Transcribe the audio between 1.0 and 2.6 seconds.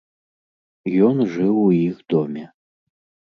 Ён жыў у іх доме.